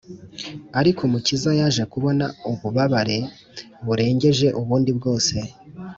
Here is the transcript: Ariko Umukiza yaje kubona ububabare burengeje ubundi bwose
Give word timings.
Ariko 0.79 0.99
Umukiza 1.07 1.49
yaje 1.59 1.83
kubona 1.93 2.25
ububabare 2.51 3.17
burengeje 3.85 4.47
ubundi 4.61 4.91
bwose 4.97 5.35